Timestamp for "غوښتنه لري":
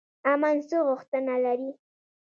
0.87-1.71